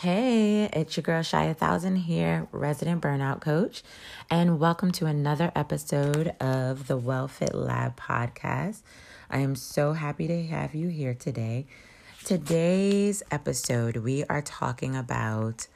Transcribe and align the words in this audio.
Hey, 0.00 0.64
it's 0.72 0.96
your 0.96 1.02
girl 1.02 1.20
Shy 1.20 1.44
a 1.44 1.52
Thousand 1.52 1.96
here, 1.96 2.48
resident 2.52 3.02
burnout 3.02 3.42
coach, 3.42 3.82
and 4.30 4.58
welcome 4.58 4.92
to 4.92 5.04
another 5.04 5.52
episode 5.54 6.28
of 6.40 6.86
the 6.86 6.96
Well 6.96 7.28
Fit 7.28 7.54
Lab 7.54 8.00
podcast. 8.00 8.80
I 9.30 9.40
am 9.40 9.54
so 9.54 9.92
happy 9.92 10.26
to 10.26 10.46
have 10.46 10.74
you 10.74 10.88
here 10.88 11.12
today. 11.12 11.66
Today's 12.24 13.22
episode, 13.30 13.98
we 13.98 14.24
are 14.24 14.40
talking 14.40 14.96
about 14.96 15.66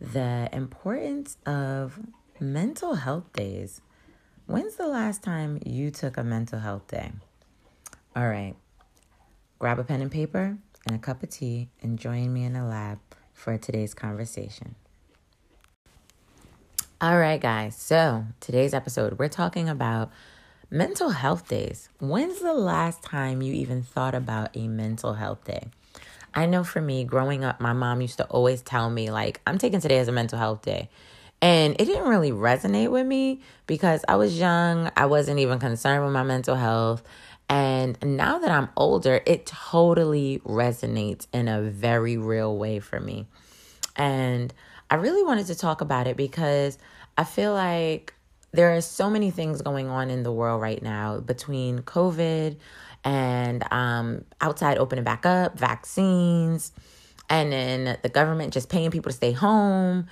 the 0.00 0.48
importance 0.52 1.36
of 1.46 2.00
mental 2.40 2.96
health 2.96 3.32
days. 3.32 3.80
When's 4.46 4.74
the 4.74 4.88
last 4.88 5.22
time 5.22 5.60
you 5.64 5.92
took 5.92 6.16
a 6.16 6.24
mental 6.24 6.58
health 6.58 6.88
day? 6.88 7.12
All 8.16 8.26
right, 8.28 8.56
grab 9.60 9.78
a 9.78 9.84
pen 9.84 10.02
and 10.02 10.10
paper 10.10 10.58
and 10.84 10.96
a 10.96 10.98
cup 10.98 11.22
of 11.22 11.30
tea 11.30 11.68
and 11.80 11.96
join 11.96 12.32
me 12.32 12.42
in 12.42 12.54
the 12.54 12.64
lab 12.64 12.98
for 13.38 13.56
today's 13.56 13.94
conversation. 13.94 14.74
All 17.00 17.16
right, 17.16 17.40
guys, 17.40 17.76
so 17.76 18.24
today's 18.40 18.74
episode, 18.74 19.18
we're 19.18 19.28
talking 19.28 19.68
about 19.68 20.10
mental 20.68 21.10
health 21.10 21.48
days. 21.48 21.88
When's 22.00 22.40
the 22.40 22.52
last 22.52 23.02
time 23.04 23.40
you 23.40 23.54
even 23.54 23.84
thought 23.84 24.16
about 24.16 24.56
a 24.56 24.66
mental 24.66 25.14
health 25.14 25.44
day? 25.44 25.68
I 26.34 26.46
know 26.46 26.64
for 26.64 26.80
me, 26.80 27.04
growing 27.04 27.44
up, 27.44 27.60
my 27.60 27.72
mom 27.72 28.00
used 28.00 28.18
to 28.18 28.24
always 28.24 28.60
tell 28.60 28.90
me, 28.90 29.10
like, 29.10 29.40
I'm 29.46 29.58
taking 29.58 29.80
today 29.80 29.98
as 29.98 30.08
a 30.08 30.12
mental 30.12 30.38
health 30.38 30.62
day. 30.62 30.90
And 31.40 31.80
it 31.80 31.84
didn't 31.84 32.08
really 32.08 32.32
resonate 32.32 32.90
with 32.90 33.06
me 33.06 33.40
because 33.68 34.04
I 34.08 34.16
was 34.16 34.36
young. 34.36 34.90
I 34.96 35.06
wasn't 35.06 35.38
even 35.38 35.60
concerned 35.60 36.04
with 36.04 36.12
my 36.12 36.24
mental 36.24 36.56
health. 36.56 37.04
And 37.48 37.96
now 38.04 38.38
that 38.38 38.50
I'm 38.50 38.68
older, 38.76 39.20
it 39.26 39.46
totally 39.46 40.40
resonates 40.44 41.26
in 41.32 41.48
a 41.48 41.62
very 41.62 42.16
real 42.16 42.56
way 42.56 42.78
for 42.78 43.00
me. 43.00 43.26
And 43.96 44.52
I 44.90 44.96
really 44.96 45.22
wanted 45.22 45.46
to 45.46 45.54
talk 45.54 45.80
about 45.80 46.06
it 46.06 46.16
because 46.16 46.78
I 47.16 47.24
feel 47.24 47.52
like 47.52 48.14
there 48.52 48.74
are 48.76 48.80
so 48.80 49.10
many 49.10 49.30
things 49.30 49.62
going 49.62 49.88
on 49.88 50.10
in 50.10 50.22
the 50.22 50.32
world 50.32 50.60
right 50.60 50.82
now 50.82 51.20
between 51.20 51.80
COVID 51.80 52.56
and 53.04 53.72
um, 53.72 54.24
outside 54.40 54.78
opening 54.78 55.04
back 55.04 55.26
up, 55.26 55.58
vaccines, 55.58 56.72
and 57.28 57.52
then 57.52 57.98
the 58.02 58.08
government 58.08 58.52
just 58.52 58.68
paying 58.68 58.90
people 58.90 59.10
to 59.10 59.16
stay 59.16 59.32
home. 59.32 60.06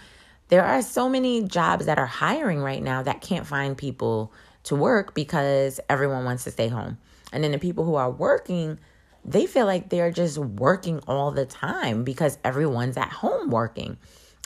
There 0.48 0.64
are 0.64 0.82
so 0.82 1.08
many 1.08 1.42
jobs 1.42 1.86
that 1.86 1.98
are 1.98 2.06
hiring 2.06 2.60
right 2.60 2.82
now 2.82 3.02
that 3.02 3.20
can't 3.20 3.46
find 3.46 3.76
people 3.76 4.32
to 4.64 4.76
work 4.76 5.14
because 5.14 5.80
everyone 5.88 6.24
wants 6.24 6.44
to 6.44 6.50
stay 6.50 6.68
home. 6.68 6.98
And 7.36 7.44
then 7.44 7.52
the 7.52 7.58
people 7.58 7.84
who 7.84 7.96
are 7.96 8.10
working, 8.10 8.80
they 9.22 9.44
feel 9.44 9.66
like 9.66 9.90
they're 9.90 10.10
just 10.10 10.38
working 10.38 11.00
all 11.06 11.32
the 11.32 11.44
time 11.44 12.02
because 12.02 12.38
everyone's 12.42 12.96
at 12.96 13.10
home 13.10 13.50
working. 13.50 13.98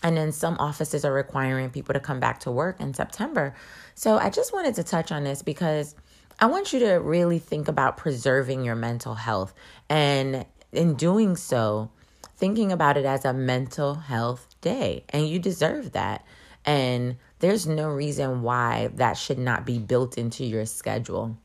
And 0.03 0.17
then 0.17 0.33
some 0.33 0.57
offices 0.59 1.05
are 1.05 1.13
requiring 1.13 1.71
people 1.71 1.93
to 1.93 2.01
come 2.01 2.19
back 2.19 2.41
to 2.41 2.51
work 2.51 2.81
in 2.81 2.93
September. 2.93 3.55
So 3.95 4.19
I 4.19 4.29
just 4.29 4.53
wanted 4.53 4.75
to 4.75 4.83
touch 4.83 5.13
on 5.13 5.23
this 5.23 5.41
because 5.41 5.95
I 6.41 6.47
want 6.47 6.73
you 6.73 6.81
to 6.81 6.95
really 6.95 7.39
think 7.39 7.69
about 7.69 7.97
preserving 7.97 8.65
your 8.65 8.75
mental 8.75 9.15
health. 9.15 9.55
And 9.89 10.45
in 10.73 10.95
doing 10.95 11.37
so, 11.37 11.93
thinking 12.39 12.73
about 12.73 12.97
it 12.97 13.05
as 13.05 13.25
a 13.25 13.33
mental 13.33 13.95
health 13.95 14.49
day. 14.63 15.05
And 15.11 15.29
you 15.29 15.39
deserve 15.39 15.93
that. 15.93 16.27
And 16.65 17.19
there's 17.39 17.69
no 17.69 17.89
reason 17.89 18.43
why 18.43 18.91
that 18.95 19.17
should 19.17 19.39
not 19.39 19.65
be 19.65 19.79
built 19.79 20.19
into 20.19 20.45
your 20.45 20.67
schedule. 20.67 21.39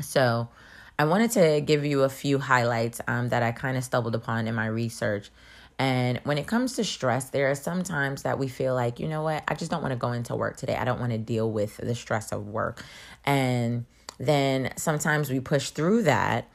So, 0.00 0.48
I 0.96 1.06
wanted 1.06 1.32
to 1.32 1.60
give 1.60 1.84
you 1.84 2.02
a 2.02 2.08
few 2.08 2.38
highlights 2.38 3.00
um, 3.08 3.30
that 3.30 3.42
I 3.42 3.50
kind 3.50 3.76
of 3.76 3.82
stumbled 3.82 4.14
upon 4.14 4.46
in 4.46 4.54
my 4.54 4.66
research. 4.66 5.30
And 5.76 6.20
when 6.22 6.38
it 6.38 6.46
comes 6.46 6.76
to 6.76 6.84
stress, 6.84 7.30
there 7.30 7.50
are 7.50 7.56
some 7.56 7.82
times 7.82 8.22
that 8.22 8.38
we 8.38 8.46
feel 8.46 8.74
like, 8.74 9.00
you 9.00 9.08
know 9.08 9.22
what, 9.22 9.42
I 9.48 9.54
just 9.54 9.72
don't 9.72 9.82
want 9.82 9.90
to 9.90 9.98
go 9.98 10.12
into 10.12 10.36
work 10.36 10.56
today. 10.56 10.76
I 10.76 10.84
don't 10.84 11.00
want 11.00 11.10
to 11.10 11.18
deal 11.18 11.50
with 11.50 11.78
the 11.78 11.96
stress 11.96 12.30
of 12.30 12.46
work. 12.46 12.84
And 13.24 13.86
then 14.18 14.72
sometimes 14.76 15.30
we 15.30 15.40
push 15.40 15.70
through 15.70 16.02
that 16.04 16.48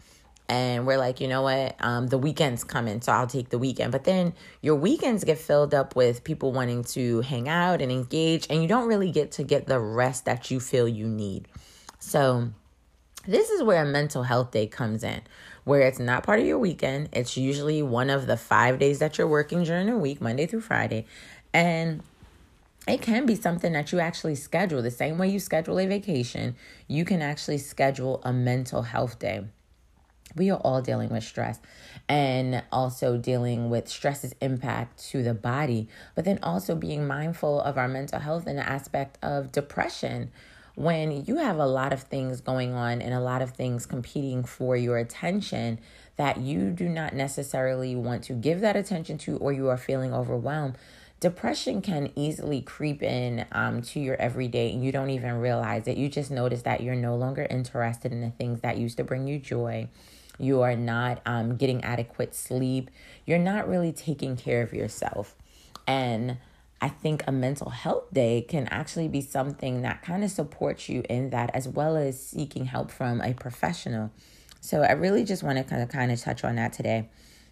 and 0.47 0.87
we're 0.87 0.97
like, 0.97 1.19
you 1.19 1.27
know 1.27 1.41
what, 1.41 1.75
um, 1.79 2.07
the 2.07 2.17
weekend's 2.17 2.63
coming, 2.63 3.01
so 3.01 3.11
I'll 3.11 3.27
take 3.27 3.49
the 3.49 3.59
weekend. 3.59 3.91
But 3.91 4.05
then 4.05 4.33
your 4.61 4.75
weekends 4.75 5.23
get 5.23 5.37
filled 5.37 5.75
up 5.75 5.95
with 5.95 6.23
people 6.23 6.51
wanting 6.51 6.85
to 6.85 7.21
hang 7.21 7.47
out 7.47 7.81
and 7.81 7.91
engage, 7.91 8.47
and 8.49 8.59
you 8.61 8.67
don't 8.67 8.87
really 8.87 9.11
get 9.11 9.33
to 9.33 9.43
get 9.43 9.67
the 9.67 9.79
rest 9.79 10.25
that 10.25 10.49
you 10.49 10.59
feel 10.59 10.87
you 10.87 11.07
need. 11.07 11.47
So, 11.99 12.49
this 13.29 13.51
is 13.51 13.61
where 13.61 13.83
a 13.83 13.85
mental 13.85 14.23
health 14.23 14.49
day 14.49 14.65
comes 14.65 15.03
in, 15.03 15.21
where 15.63 15.81
it's 15.81 15.99
not 15.99 16.23
part 16.23 16.39
of 16.39 16.47
your 16.47 16.57
weekend. 16.57 17.09
It's 17.13 17.37
usually 17.37 17.83
one 17.83 18.09
of 18.09 18.25
the 18.25 18.35
five 18.35 18.79
days 18.79 18.97
that 18.99 19.17
you're 19.17 19.27
working 19.27 19.63
during 19.63 19.85
the 19.85 19.97
week, 19.97 20.19
Monday 20.19 20.47
through 20.47 20.61
Friday. 20.61 21.05
And 21.53 22.01
it 22.87 23.03
can 23.03 23.27
be 23.27 23.35
something 23.35 23.71
that 23.73 23.91
you 23.91 23.99
actually 23.99 24.33
schedule. 24.33 24.81
The 24.81 24.89
same 24.89 25.19
way 25.19 25.29
you 25.29 25.39
schedule 25.39 25.77
a 25.77 25.85
vacation, 25.85 26.55
you 26.87 27.05
can 27.05 27.21
actually 27.21 27.59
schedule 27.59 28.19
a 28.23 28.33
mental 28.33 28.81
health 28.81 29.19
day. 29.19 29.45
We 30.35 30.49
are 30.49 30.59
all 30.59 30.81
dealing 30.81 31.09
with 31.09 31.23
stress 31.23 31.59
and 32.07 32.63
also 32.71 33.17
dealing 33.17 33.69
with 33.69 33.87
stress's 33.87 34.33
impact 34.41 35.07
to 35.09 35.21
the 35.21 35.35
body, 35.35 35.87
but 36.15 36.25
then 36.25 36.39
also 36.41 36.73
being 36.73 37.05
mindful 37.05 37.61
of 37.61 37.77
our 37.77 37.87
mental 37.87 38.19
health 38.19 38.47
in 38.47 38.55
the 38.55 38.67
aspect 38.67 39.19
of 39.21 39.51
depression 39.51 40.31
when 40.79 41.25
you 41.25 41.35
have 41.35 41.57
a 41.57 41.65
lot 41.65 41.91
of 41.91 42.03
things 42.03 42.39
going 42.39 42.73
on 42.73 43.01
and 43.01 43.13
a 43.13 43.19
lot 43.19 43.41
of 43.41 43.51
things 43.51 43.85
competing 43.85 44.43
for 44.43 44.77
your 44.77 44.97
attention 44.97 45.77
that 46.15 46.37
you 46.37 46.69
do 46.69 46.87
not 46.87 47.13
necessarily 47.13 47.95
want 47.95 48.23
to 48.23 48.33
give 48.33 48.61
that 48.61 48.77
attention 48.77 49.17
to 49.17 49.35
or 49.37 49.51
you 49.51 49.67
are 49.67 49.77
feeling 49.77 50.13
overwhelmed 50.13 50.77
depression 51.19 51.81
can 51.81 52.09
easily 52.15 52.61
creep 52.61 53.03
in 53.03 53.45
um, 53.51 53.81
to 53.81 53.99
your 53.99 54.15
everyday 54.15 54.71
and 54.71 54.83
you 54.83 54.91
don't 54.91 55.09
even 55.09 55.33
realize 55.39 55.87
it. 55.87 55.97
You 55.97 56.07
just 56.07 56.31
notice 56.31 56.61
that 56.61 56.81
you're 56.81 56.95
no 56.95 57.15
longer 57.15 57.45
interested 57.49 58.11
in 58.11 58.21
the 58.21 58.29
things 58.29 58.61
that 58.61 58.77
used 58.77 58.97
to 58.97 59.03
bring 59.03 59.27
you 59.27 59.37
joy. 59.37 59.89
You 60.37 60.61
are 60.61 60.75
not 60.75 61.21
um, 61.25 61.57
getting 61.57 61.83
adequate 61.83 62.33
sleep. 62.33 62.89
You're 63.25 63.37
not 63.37 63.67
really 63.67 63.91
taking 63.91 64.37
care 64.37 64.61
of 64.61 64.73
yourself. 64.73 65.35
And 65.85 66.37
I 66.81 66.89
think 66.89 67.23
a 67.27 67.31
mental 67.31 67.69
health 67.69 68.05
day 68.13 68.41
can 68.41 68.67
actually 68.67 69.09
be 69.09 69.21
something 69.21 69.81
that 69.81 70.01
kind 70.01 70.23
of 70.23 70.31
supports 70.31 70.87
you 70.87 71.03
in 71.09 71.29
that, 71.31 71.51
as 71.53 71.67
well 71.67 71.97
as 71.97 72.21
seeking 72.21 72.65
help 72.65 72.89
from 72.89 73.21
a 73.21 73.33
professional. 73.33 74.11
So, 74.61 74.81
I 74.81 74.93
really 74.93 75.23
just 75.23 75.43
want 75.43 75.57
to 75.57 75.63
kind 75.63 75.81
of 75.81 75.89
kind 75.89 76.11
of 76.11 76.21
touch 76.21 76.43
on 76.43 76.55
that 76.55 76.73
today. 76.73 77.09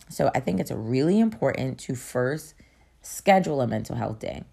So, 0.09 0.31
I 0.33 0.39
think 0.39 0.59
it's 0.59 0.71
really 0.71 1.19
important 1.19 1.79
to 1.79 1.95
first 1.95 2.55
schedule 3.01 3.61
a 3.61 3.67
mental 3.67 3.95
health 3.95 4.19
day. 4.19 4.43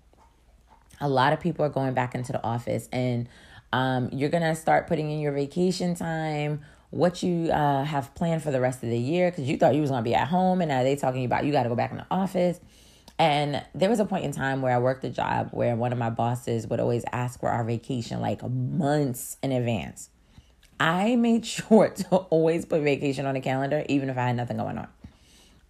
A 1.01 1.09
lot 1.09 1.33
of 1.33 1.41
people 1.41 1.65
are 1.65 1.71
going 1.71 1.95
back 1.95 2.15
into 2.15 2.33
the 2.33 2.43
office, 2.45 2.89
and 2.93 3.29
um, 3.73 4.09
you're 4.13 4.31
gonna 4.31 4.57
start 4.57 4.89
putting 4.89 5.11
in 5.11 5.21
your 5.21 5.33
vacation 5.33 5.95
time, 5.95 6.63
what 6.91 7.23
you 7.23 7.51
uh, 7.51 7.85
have 7.85 8.15
planned 8.15 8.43
for 8.43 8.51
the 8.51 8.61
rest 8.61 8.83
of 8.83 8.91
the 8.91 8.99
year, 8.99 9.31
because 9.31 9.49
you 9.49 9.57
thought 9.57 9.75
you 9.75 9.81
was 9.81 9.91
gonna 9.91 10.03
be 10.03 10.15
at 10.15 10.29
home, 10.29 10.61
and 10.61 10.69
now 10.69 10.83
they 10.83 10.97
talking 10.97 11.25
about 11.25 11.45
you 11.45 11.53
got 11.53 11.65
to 11.65 11.69
go 11.69 11.77
back 11.77 11.93
in 11.93 11.99
the 11.99 12.07
office 12.11 12.59
and 13.19 13.65
there 13.75 13.89
was 13.89 14.01
a 14.01 14.05
point 14.05 14.25
in 14.25 14.33
time 14.33 14.61
where 14.61 14.75
I 14.75 14.79
worked 14.79 15.05
a 15.05 15.11
job 15.11 15.51
where 15.53 15.77
one 15.77 15.93
of 15.93 15.99
my 15.99 16.11
bosses 16.11 16.67
would 16.67 16.81
always 16.81 17.05
ask 17.13 17.39
for 17.39 17.49
our 17.49 17.65
vacation 17.65 18.21
like 18.21 18.43
months 18.43 19.37
in 19.43 19.53
advance. 19.53 20.11
I 20.81 21.15
made 21.17 21.47
sure 21.47 21.89
to 21.89 22.17
always 22.17 22.65
put 22.65 22.83
vacation 22.83 23.27
on 23.27 23.35
the 23.35 23.41
calendar, 23.41 23.85
even 23.89 24.11
if 24.11 24.19
I 24.19 24.27
had 24.27 24.37
nothing 24.37 24.57
going 24.57 24.79
on. 24.79 24.89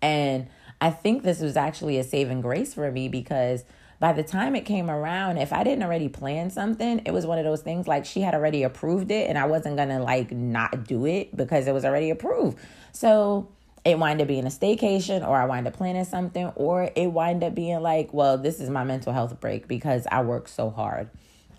And 0.00 0.48
I 0.80 0.90
think 0.90 1.22
this 1.22 1.40
was 1.40 1.56
actually 1.56 1.98
a 1.98 2.04
saving 2.04 2.40
grace 2.40 2.74
for 2.74 2.90
me 2.90 3.08
because 3.08 3.64
by 4.00 4.12
the 4.12 4.22
time 4.22 4.56
it 4.56 4.62
came 4.62 4.90
around, 4.90 5.38
if 5.38 5.52
I 5.52 5.64
didn't 5.64 5.82
already 5.82 6.08
plan 6.08 6.50
something, 6.50 7.00
it 7.06 7.12
was 7.12 7.26
one 7.26 7.38
of 7.38 7.44
those 7.44 7.62
things 7.62 7.86
like 7.86 8.04
she 8.04 8.20
had 8.20 8.34
already 8.34 8.62
approved 8.62 9.10
it 9.10 9.28
and 9.28 9.38
I 9.38 9.46
wasn't 9.46 9.76
gonna 9.76 10.02
like 10.02 10.32
not 10.32 10.84
do 10.84 11.06
it 11.06 11.34
because 11.36 11.66
it 11.66 11.72
was 11.72 11.84
already 11.84 12.10
approved. 12.10 12.58
So 12.92 13.48
it 13.84 13.98
wind 13.98 14.20
up 14.20 14.28
being 14.28 14.46
a 14.46 14.50
staycation 14.50 15.26
or 15.26 15.36
I 15.36 15.44
wind 15.44 15.66
up 15.66 15.74
planning 15.74 16.04
something 16.04 16.46
or 16.56 16.90
it 16.96 17.08
wind 17.08 17.44
up 17.44 17.54
being 17.54 17.80
like, 17.80 18.12
well, 18.14 18.38
this 18.38 18.60
is 18.60 18.70
my 18.70 18.84
mental 18.84 19.12
health 19.12 19.38
break 19.40 19.68
because 19.68 20.06
I 20.10 20.22
work 20.22 20.48
so 20.48 20.70
hard. 20.70 21.10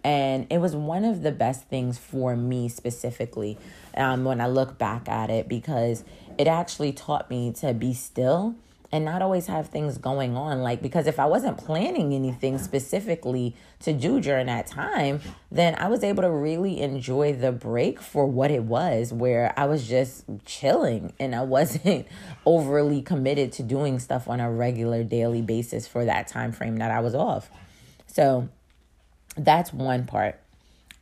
And 0.03 0.47
it 0.51 0.59
was 0.59 0.75
one 0.75 1.03
of 1.03 1.23
the 1.23 1.31
best 1.31 1.67
things 1.67 1.97
for 1.97 2.35
me 2.35 2.69
specifically 2.69 3.57
um, 3.95 4.23
when 4.23 4.39
I 4.39 4.47
look 4.47 4.77
back 4.77 5.09
at 5.09 5.29
it 5.29 5.47
because 5.47 6.03
it 6.37 6.47
actually 6.47 6.93
taught 6.93 7.29
me 7.29 7.51
to 7.53 7.73
be 7.73 7.93
still 7.93 8.55
and 8.91 9.03
not 9.03 9.21
always 9.21 9.47
have 9.47 9.69
things 9.69 9.97
going 9.97 10.35
on. 10.37 10.61
Like, 10.61 10.81
because 10.81 11.07
if 11.07 11.19
I 11.19 11.25
wasn't 11.25 11.57
planning 11.57 12.13
anything 12.13 12.57
specifically 12.57 13.55
to 13.79 13.93
do 13.93 14.19
during 14.21 14.47
that 14.47 14.67
time, 14.67 15.21
then 15.51 15.75
I 15.75 15.87
was 15.87 16.03
able 16.03 16.23
to 16.23 16.29
really 16.29 16.81
enjoy 16.81 17.33
the 17.33 17.51
break 17.51 17.99
for 17.99 18.25
what 18.25 18.51
it 18.51 18.63
was, 18.63 19.11
where 19.11 19.53
I 19.57 19.65
was 19.65 19.87
just 19.87 20.25
chilling 20.45 21.13
and 21.19 21.35
I 21.35 21.41
wasn't 21.55 22.07
overly 22.45 23.01
committed 23.01 23.51
to 23.53 23.63
doing 23.63 23.99
stuff 23.99 24.27
on 24.27 24.39
a 24.39 24.51
regular 24.51 25.03
daily 25.03 25.41
basis 25.41 25.87
for 25.87 26.05
that 26.05 26.27
time 26.27 26.51
frame 26.51 26.77
that 26.77 26.91
I 26.91 26.99
was 26.99 27.15
off. 27.15 27.49
So 28.07 28.49
that's 29.37 29.73
one 29.73 30.05
part. 30.05 30.39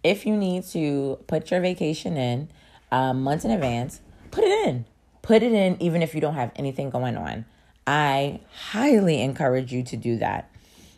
If 0.04 0.26
you 0.26 0.36
need 0.36 0.66
to 0.68 1.20
put 1.28 1.50
your 1.52 1.62
vacation 1.62 2.18
in 2.18 2.50
um, 2.92 3.24
months 3.24 3.46
in 3.46 3.52
advance, 3.52 4.02
put 4.32 4.44
it 4.44 4.68
in. 4.68 4.86
Put 5.22 5.42
it 5.42 5.54
in 5.54 5.82
even 5.82 6.02
if 6.02 6.14
you 6.14 6.20
don't 6.20 6.34
have 6.34 6.52
anything 6.56 6.90
going 6.90 7.16
on. 7.16 7.46
I 7.86 8.40
highly 8.72 9.22
encourage 9.22 9.74
you 9.74 9.84
to 9.84 9.98
do 9.98 10.18
that. 10.18 10.50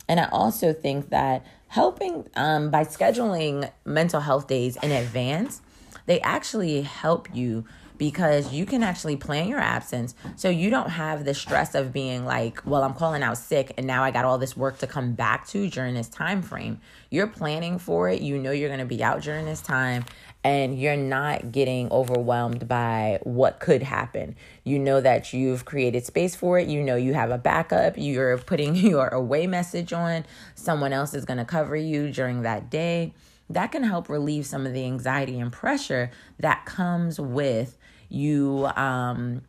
And 0.08 0.20
I 0.20 0.30
also 0.30 0.72
think 0.74 1.10
that 1.10 1.46
helping 1.68 2.28
um, 2.36 2.70
by 2.70 2.84
scheduling 2.84 3.72
mental 3.86 4.22
health 4.22 4.48
days 4.48 4.78
in 4.82 4.92
advance, 4.92 5.62
they 6.06 6.22
actually 6.22 6.82
help 6.84 7.34
you 7.34 7.66
because 7.98 8.54
you 8.54 8.66
can 8.66 8.84
actually 8.84 9.16
plan 9.16 9.48
your 9.48 9.60
absence. 9.60 10.16
So 10.36 10.50
you 10.50 10.70
don't 10.70 10.90
have 10.90 11.26
the 11.26 11.34
stress 11.34 11.76
of 11.76 11.94
being 11.94 12.26
like 12.26 12.62
well 12.66 12.84
i'm 12.84 12.94
calling 12.94 13.24
out 13.24 13.38
sick 13.38 13.74
and 13.78 13.88
now 13.88 14.04
i 14.04 14.12
got 14.12 14.26
all 14.26 14.38
this 14.38 14.58
work 14.58 14.78
to 14.80 14.88
come 14.88 15.14
back 15.14 15.48
to 15.48 15.70
during 15.70 15.96
this 15.96 16.10
time 16.10 16.42
frame. 16.42 16.80
You're 17.10 17.28
planning 17.28 17.80
for 17.80 18.10
it. 18.10 18.22
You 18.22 18.38
know 18.38 18.52
you're 18.52 18.70
going 18.70 18.80
to 18.80 18.86
be 18.86 19.04
out 19.04 19.22
during 19.22 19.46
this 19.46 19.62
time 19.62 20.06
and 20.46 20.80
you're 20.80 20.96
not 20.96 21.52
getting 21.52 21.92
overwhelmed 21.92 22.68
by 22.68 23.18
what 23.24 23.60
could 23.60 23.82
happen. 23.82 24.36
You 24.64 24.78
know 24.78 25.02
that 25.02 25.34
you've 25.34 25.66
created 25.66 26.06
space 26.06 26.36
for 26.36 26.60
it. 26.60 26.68
You 26.68 26.84
know 26.84 26.96
you 26.96 27.16
have 27.16 27.32
a 27.32 27.40
backup. 27.40 27.96
You're 27.98 28.38
putting 28.38 28.76
your 28.76 29.08
away 29.08 29.48
message 29.48 29.92
on. 29.92 30.24
Someone 30.54 30.94
else 30.94 31.16
is 31.16 31.26
going 31.26 31.40
to 31.40 31.46
cover 31.46 31.76
you 31.76 32.12
during 32.12 32.44
that 32.44 32.70
day. 32.70 33.16
That 33.50 33.72
can 33.72 33.82
help 33.82 34.08
relieve 34.08 34.46
some 34.46 34.68
of 34.68 34.74
the 34.74 34.86
anxiety 34.86 35.40
and 35.40 35.52
pressure 35.52 36.12
that 36.38 36.66
comes 36.66 37.20
with 37.20 37.80
you 38.10 38.68
um 38.76 39.42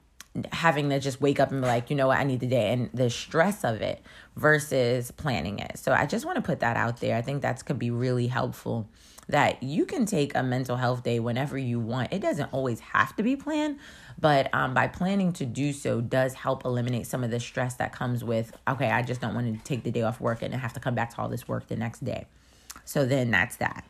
having 0.53 0.89
to 0.91 0.99
just 0.99 1.21
wake 1.21 1.41
up 1.41 1.51
and 1.51 1.61
be 1.61 1.67
like, 1.67 1.91
you 1.91 1.97
know 1.97 2.09
what, 2.09 2.19
I 2.19 2.25
need 2.25 2.41
the 2.41 2.47
day 2.47 2.73
and 2.73 2.91
the 2.93 3.11
stress 3.11 3.65
of 3.65 3.83
it 3.83 4.03
versus 4.35 5.11
planning 5.11 5.59
it. 5.59 5.79
So 5.79 5.93
I 5.93 6.07
just 6.07 6.25
want 6.25 6.37
to 6.37 6.43
put 6.43 6.61
that 6.61 6.77
out 6.77 7.01
there. 7.01 7.17
I 7.17 7.23
think 7.23 7.43
that 7.43 7.63
could 7.67 7.79
be 7.79 7.91
really 7.91 8.27
helpful 8.27 8.89
that 9.29 9.63
you 9.63 9.85
can 9.85 10.07
take 10.07 10.35
a 10.35 10.43
mental 10.43 10.77
health 10.77 11.03
day 11.03 11.19
whenever 11.19 11.59
you 11.59 11.81
want. 11.81 12.13
It 12.13 12.21
doesn't 12.21 12.53
always 12.53 12.81
have 12.81 13.15
to 13.17 13.23
be 13.23 13.35
planned, 13.37 13.79
but 14.21 14.49
um, 14.55 14.73
by 14.73 14.87
planning 14.87 15.33
to 15.35 15.47
do 15.47 15.73
so 15.73 16.01
does 16.01 16.35
help 16.35 16.65
eliminate 16.65 17.07
some 17.07 17.25
of 17.25 17.31
the 17.31 17.41
stress 17.41 17.75
that 17.75 17.93
comes 17.93 18.23
with, 18.23 18.57
okay, 18.69 18.91
I 18.91 19.03
just 19.03 19.21
don't 19.21 19.35
want 19.35 19.53
to 19.57 19.65
take 19.65 19.83
the 19.83 19.91
day 19.91 20.03
off 20.03 20.21
work 20.21 20.43
and 20.43 20.55
have 20.55 20.73
to 20.75 20.81
come 20.81 20.95
back 20.95 21.15
to 21.15 21.21
all 21.21 21.29
this 21.29 21.49
work 21.49 21.67
the 21.67 21.77
next 21.77 22.05
day. 22.05 22.27
So 22.85 23.05
then 23.05 23.31
that's 23.31 23.57
that. 23.57 23.85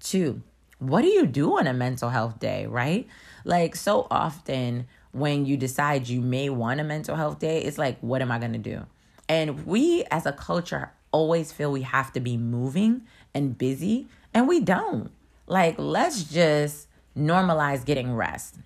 Two, 0.00 0.42
what 0.78 1.02
do 1.02 1.08
you 1.08 1.26
do 1.26 1.58
on 1.58 1.66
a 1.66 1.72
mental 1.72 2.10
health 2.10 2.38
day, 2.38 2.66
right? 2.66 3.08
Like 3.44 3.74
so 3.74 4.06
often 4.10 4.86
when 5.12 5.46
you 5.46 5.56
decide 5.56 6.08
you 6.08 6.20
may 6.20 6.50
want 6.50 6.78
a 6.78 6.84
mental 6.84 7.16
health 7.16 7.38
day, 7.38 7.62
it's 7.62 7.78
like, 7.78 7.98
what 8.00 8.20
am 8.20 8.30
I 8.30 8.38
going 8.38 8.52
to 8.52 8.58
do? 8.58 8.84
And 9.28 9.66
we 9.66 10.04
as 10.10 10.26
a 10.26 10.32
culture 10.32 10.92
always 11.10 11.50
feel 11.50 11.72
we 11.72 11.82
have 11.82 12.12
to 12.12 12.20
be 12.20 12.36
moving 12.36 13.02
and 13.34 13.56
busy 13.56 14.06
and 14.36 14.46
we 14.46 14.60
don't. 14.60 15.10
Like, 15.46 15.76
let's 15.78 16.24
just 16.24 16.88
normalize 17.16 17.86
getting 17.86 18.14
rest. 18.14 18.56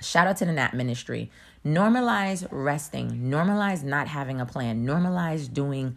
Shout 0.00 0.28
out 0.28 0.36
to 0.36 0.44
the 0.44 0.52
Nap 0.52 0.72
Ministry. 0.72 1.32
Normalize 1.66 2.46
resting. 2.52 3.22
Normalize 3.22 3.82
not 3.82 4.06
having 4.06 4.40
a 4.40 4.46
plan. 4.46 4.86
Normalize 4.86 5.52
doing 5.52 5.96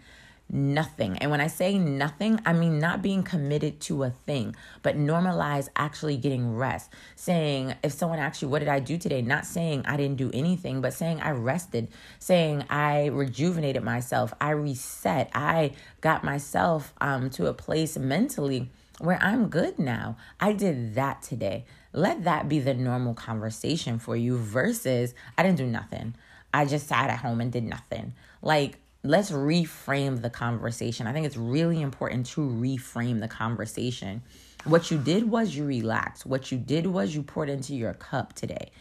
nothing. 0.50 1.16
And 1.20 1.30
when 1.30 1.42
I 1.42 1.46
say 1.46 1.78
nothing, 1.78 2.40
I 2.44 2.54
mean 2.54 2.80
not 2.80 3.04
being 3.04 3.22
committed 3.22 3.80
to 3.82 4.02
a 4.02 4.10
thing, 4.10 4.56
but 4.82 4.98
normalize 4.98 5.70
actually 5.76 6.18
getting 6.18 6.56
rest. 6.56 6.90
Saying, 7.16 7.76
if 7.84 7.92
someone 7.92 8.18
asks 8.18 8.42
you, 8.42 8.48
What 8.48 8.60
did 8.60 8.68
I 8.68 8.80
do 8.80 8.98
today? 8.98 9.22
Not 9.22 9.46
saying 9.46 9.84
I 9.86 9.98
didn't 9.98 10.18
do 10.18 10.32
anything, 10.34 10.82
but 10.82 10.94
saying 10.94 11.22
I 11.22 11.32
rested, 11.32 11.90
saying 12.18 12.66
I 12.68 13.08
rejuvenated 13.08 13.84
myself, 13.84 14.34
I 14.42 14.52
reset, 14.52 15.30
I 15.36 15.74
got 16.02 16.24
myself 16.24 16.96
um, 17.00 17.30
to 17.32 17.46
a 17.46 17.54
place 17.54 17.96
mentally 17.96 18.72
where 19.00 19.22
I'm 19.22 19.50
good 19.50 19.78
now. 19.78 20.18
I 20.40 20.54
did 20.54 20.96
that 20.96 21.22
today. 21.22 21.66
Let 21.94 22.24
that 22.24 22.50
be 22.50 22.60
the 22.60 22.74
normal 22.74 23.14
conversation 23.14 24.00
for 24.00 24.16
you 24.16 24.38
versus 24.38 25.14
I 25.38 25.44
didn't 25.44 25.58
do 25.58 25.68
nothing. 25.68 26.16
I 26.54 26.66
just 26.66 26.88
sat 26.88 27.10
at 27.10 27.20
home 27.20 27.42
and 27.42 27.52
did 27.52 27.64
nothing. 27.64 28.14
Like, 28.42 28.78
let's 29.04 29.32
reframe 29.32 30.22
the 30.22 30.30
conversation. 30.30 31.08
I 31.08 31.14
think 31.14 31.26
it's 31.26 31.38
really 31.38 31.82
important 31.82 32.26
to 32.28 32.42
reframe 32.42 33.20
the 33.20 33.28
conversation. 33.28 34.24
What 34.64 34.92
you 34.92 34.98
did 34.98 35.30
was 35.30 35.56
you 35.56 35.66
relaxed. 35.66 36.26
What 36.26 36.52
you 36.52 36.58
did 36.58 36.88
was 36.88 37.16
you 37.16 37.24
poured 37.24 37.50
into 37.50 37.76
your 37.76 37.94
cup 37.94 38.34
today. 38.34 38.72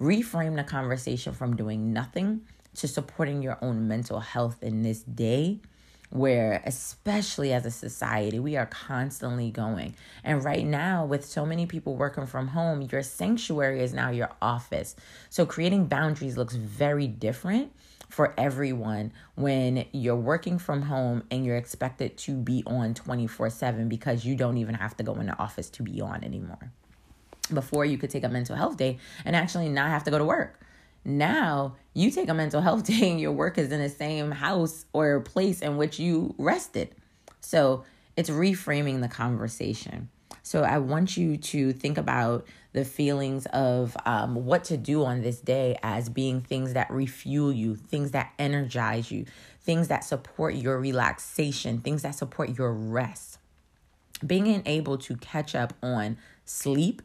Reframe 0.00 0.56
the 0.56 0.64
conversation 0.64 1.32
from 1.32 1.56
doing 1.56 1.92
nothing 1.92 2.42
to 2.76 2.88
supporting 2.88 3.42
your 3.42 3.58
own 3.62 3.86
mental 3.86 4.20
health 4.20 4.62
in 4.62 4.82
this 4.82 5.02
day 5.02 5.60
where 6.14 6.62
especially 6.64 7.52
as 7.52 7.66
a 7.66 7.70
society 7.70 8.38
we 8.38 8.56
are 8.56 8.66
constantly 8.66 9.50
going 9.50 9.94
and 10.22 10.44
right 10.44 10.64
now 10.64 11.04
with 11.04 11.24
so 11.24 11.44
many 11.44 11.66
people 11.66 11.96
working 11.96 12.24
from 12.24 12.48
home 12.48 12.86
your 12.92 13.02
sanctuary 13.02 13.82
is 13.82 13.92
now 13.92 14.10
your 14.10 14.30
office 14.40 14.94
so 15.28 15.44
creating 15.44 15.86
boundaries 15.86 16.36
looks 16.36 16.54
very 16.54 17.08
different 17.08 17.72
for 18.08 18.32
everyone 18.38 19.12
when 19.34 19.84
you're 19.90 20.14
working 20.14 20.56
from 20.56 20.82
home 20.82 21.24
and 21.32 21.44
you're 21.44 21.56
expected 21.56 22.16
to 22.16 22.36
be 22.36 22.62
on 22.64 22.94
24/7 22.94 23.88
because 23.88 24.24
you 24.24 24.36
don't 24.36 24.56
even 24.56 24.76
have 24.76 24.96
to 24.96 25.02
go 25.02 25.14
in 25.16 25.26
the 25.26 25.36
office 25.36 25.68
to 25.68 25.82
be 25.82 26.00
on 26.00 26.22
anymore. 26.22 26.70
Before 27.52 27.84
you 27.84 27.98
could 27.98 28.10
take 28.10 28.22
a 28.22 28.28
mental 28.28 28.54
health 28.54 28.76
day 28.76 28.98
and 29.24 29.34
actually 29.34 29.68
not 29.68 29.90
have 29.90 30.04
to 30.04 30.12
go 30.12 30.18
to 30.18 30.24
work. 30.24 30.63
Now, 31.04 31.76
you 31.92 32.10
take 32.10 32.28
a 32.28 32.34
mental 32.34 32.60
health 32.60 32.84
day 32.86 33.10
and 33.10 33.20
your 33.20 33.32
work 33.32 33.58
is 33.58 33.70
in 33.70 33.80
the 33.80 33.88
same 33.88 34.30
house 34.30 34.86
or 34.92 35.20
place 35.20 35.60
in 35.60 35.76
which 35.76 35.98
you 35.98 36.34
rested. 36.38 36.94
So, 37.40 37.84
it's 38.16 38.30
reframing 38.30 39.00
the 39.00 39.08
conversation. 39.08 40.08
So 40.42 40.62
I 40.62 40.76
want 40.76 41.16
you 41.16 41.38
to 41.38 41.72
think 41.72 41.96
about 41.96 42.46
the 42.74 42.84
feelings 42.84 43.46
of 43.46 43.96
um, 44.04 44.44
what 44.44 44.64
to 44.64 44.76
do 44.76 45.02
on 45.02 45.22
this 45.22 45.40
day 45.40 45.78
as 45.82 46.10
being 46.10 46.42
things 46.42 46.74
that 46.74 46.90
refuel 46.90 47.50
you, 47.50 47.74
things 47.74 48.10
that 48.10 48.32
energize 48.38 49.10
you, 49.10 49.24
things 49.62 49.88
that 49.88 50.04
support 50.04 50.54
your 50.54 50.78
relaxation, 50.78 51.80
things 51.80 52.02
that 52.02 52.14
support 52.14 52.58
your 52.58 52.74
rest. 52.74 53.38
Being 54.24 54.62
able 54.66 54.98
to 54.98 55.16
catch 55.16 55.54
up 55.54 55.72
on 55.82 56.18
sleep, 56.44 57.00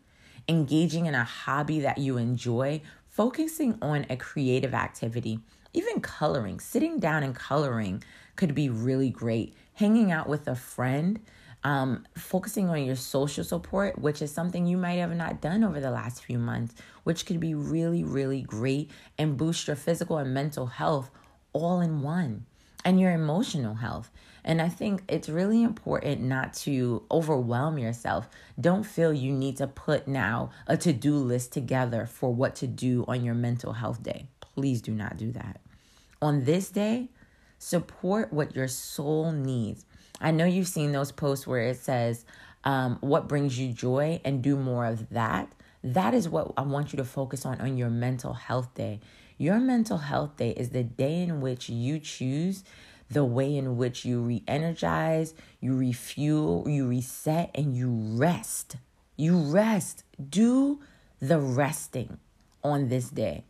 engaging 0.49 1.05
in 1.05 1.15
a 1.15 1.23
hobby 1.23 1.79
that 1.79 1.97
you 1.97 2.17
enjoy, 2.17 2.81
focusing 3.19 3.77
on 3.81 4.05
a 4.09 4.15
creative 4.15 4.73
activity, 4.73 5.41
even 5.73 5.99
coloring, 5.99 6.57
sitting 6.57 6.99
down 6.99 7.21
and 7.21 7.35
coloring 7.35 8.01
could 8.37 8.55
be 8.55 8.69
really 8.69 9.09
great. 9.09 9.53
Hanging 9.73 10.09
out 10.09 10.29
with 10.29 10.47
a 10.47 10.55
friend 10.55 11.19
um, 11.65 12.07
focusing 12.17 12.69
on 12.69 12.85
your 12.85 12.95
social 12.95 13.43
support, 13.43 13.99
which 13.99 14.21
is 14.21 14.31
something 14.31 14.65
you 14.65 14.77
might 14.77 14.99
have 14.99 15.13
not 15.13 15.41
done 15.41 15.65
over 15.65 15.81
the 15.81 15.91
last 15.91 16.23
few 16.23 16.39
months, 16.39 16.75
which 17.03 17.25
could 17.25 17.41
be 17.41 17.53
really, 17.53 18.05
really 18.05 18.41
great 18.41 18.89
and 19.17 19.35
boost 19.35 19.67
your 19.67 19.75
physical 19.75 20.17
and 20.17 20.33
mental 20.33 20.67
health 20.67 21.11
all 21.51 21.81
in 21.81 22.01
one 22.01 22.45
and 22.85 22.99
your 22.99 23.11
emotional 23.11 23.75
health. 23.75 24.09
And 24.43 24.61
I 24.61 24.69
think 24.69 25.03
it's 25.07 25.29
really 25.29 25.63
important 25.63 26.21
not 26.21 26.53
to 26.55 27.03
overwhelm 27.11 27.77
yourself. 27.77 28.29
Don't 28.59 28.83
feel 28.83 29.13
you 29.13 29.31
need 29.31 29.57
to 29.57 29.67
put 29.67 30.07
now 30.07 30.51
a 30.65 30.77
to 30.77 30.93
do 30.93 31.15
list 31.15 31.51
together 31.51 32.05
for 32.05 32.33
what 32.33 32.55
to 32.55 32.67
do 32.67 33.05
on 33.07 33.23
your 33.23 33.35
mental 33.35 33.73
health 33.73 34.01
day. 34.01 34.27
Please 34.39 34.81
do 34.81 34.91
not 34.93 35.17
do 35.17 35.31
that. 35.33 35.59
On 36.21 36.45
this 36.45 36.69
day, 36.69 37.09
support 37.59 38.31
what 38.31 38.55
your 38.55 38.67
soul 38.67 39.31
needs. 39.31 39.85
I 40.21 40.31
know 40.31 40.45
you've 40.45 40.67
seen 40.67 40.91
those 40.91 41.11
posts 41.11 41.45
where 41.45 41.63
it 41.63 41.77
says, 41.77 42.25
um, 42.63 42.97
What 43.01 43.27
brings 43.27 43.59
you 43.59 43.71
joy? 43.73 44.21
and 44.23 44.41
do 44.41 44.57
more 44.57 44.85
of 44.85 45.09
that. 45.09 45.51
That 45.83 46.13
is 46.13 46.27
what 46.27 46.53
I 46.57 46.61
want 46.63 46.91
you 46.91 46.97
to 46.97 47.05
focus 47.05 47.45
on 47.45 47.61
on 47.61 47.77
your 47.77 47.89
mental 47.89 48.33
health 48.33 48.73
day. 48.73 48.99
Your 49.41 49.61
mental 49.61 49.99
health 49.99 50.35
day 50.35 50.49
is 50.49 50.71
the 50.71 50.83
day 50.83 51.21
in 51.21 51.39
which 51.39 51.69
you 51.69 51.97
choose 51.99 52.65
the 53.09 53.23
way 53.23 53.55
in 53.55 53.77
which 53.77 54.03
you 54.03 54.19
re 54.19 54.43
energize, 54.49 55.33
you 55.61 55.77
refuel, 55.77 56.65
you 56.67 56.85
reset, 56.89 57.49
and 57.55 57.73
you 57.73 57.89
rest. 57.89 58.75
You 59.15 59.37
rest. 59.37 60.03
Do 60.29 60.81
the 61.21 61.39
resting 61.39 62.17
on 62.65 62.89
this 62.89 63.09
day. 63.09 63.45